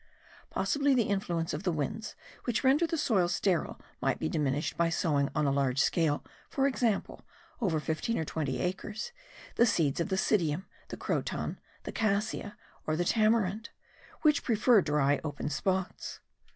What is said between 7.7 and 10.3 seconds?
fifteen or twenty acres, the seeds of the